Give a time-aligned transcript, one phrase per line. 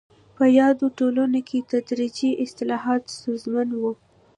[0.35, 3.91] په یادو ټولنو کې تدریجي اصلاحات ستونزمن وو.